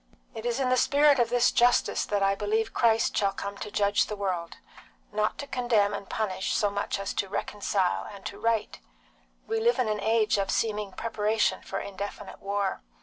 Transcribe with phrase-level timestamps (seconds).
[0.33, 3.69] "It is in the spirit of this justice that I believe Christ shall come to
[3.69, 4.57] judge the world;
[5.11, 8.79] not to condemn and punish so much as to reconcile and to right.
[9.45, 12.81] We live in an age of seeming preparation for indefinite war.